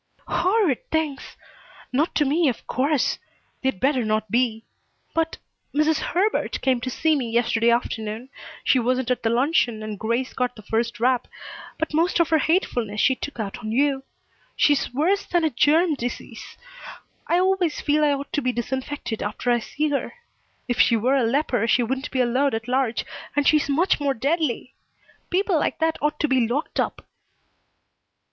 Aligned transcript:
"Horrid 0.29 0.79
things 0.89 1.37
not 1.93 2.15
to 2.15 2.25
me, 2.25 2.49
of 2.49 2.65
course. 2.65 3.19
They'd 3.61 3.79
better 3.79 4.03
not 4.03 4.31
be! 4.31 4.65
But 5.13 5.37
Mrs. 5.75 5.99
Herbert 5.99 6.59
came 6.61 6.81
to 6.81 6.89
see 6.89 7.15
me 7.15 7.29
yesterday 7.29 7.69
afternoon. 7.69 8.29
She 8.63 8.79
wasn't 8.79 9.11
at 9.11 9.21
the 9.21 9.29
luncheon 9.29 9.83
and 9.83 9.99
Grace 9.99 10.33
got 10.33 10.55
the 10.55 10.63
first 10.63 10.99
rap, 10.99 11.27
but 11.77 11.93
most 11.93 12.19
of 12.19 12.29
her 12.29 12.39
hatefulness 12.39 12.99
she 12.99 13.13
took 13.13 13.39
out 13.39 13.59
on 13.59 13.71
you. 13.71 14.01
She's 14.55 14.91
worse 14.91 15.23
than 15.23 15.43
a 15.43 15.51
germ 15.51 15.93
disease. 15.93 16.57
I 17.27 17.37
always 17.37 17.79
feel 17.79 18.03
I 18.03 18.13
ought 18.15 18.33
to 18.33 18.41
be 18.41 18.51
disinfected 18.51 19.21
after 19.21 19.51
I 19.51 19.59
see 19.59 19.89
her. 19.89 20.13
If 20.67 20.79
she 20.79 20.97
were 20.97 21.15
a 21.15 21.21
leper 21.23 21.67
she 21.67 21.83
wouldn't 21.83 22.09
be 22.09 22.21
allowed 22.21 22.55
at 22.55 22.67
large, 22.67 23.05
and 23.35 23.47
she's 23.47 23.69
much 23.69 23.99
more 23.99 24.15
deadly. 24.15 24.73
People 25.29 25.59
like 25.59 25.77
that 25.77 25.99
ought 26.01 26.19
to 26.21 26.27
be 26.27 26.47
locked 26.47 26.79
up." 26.79 27.05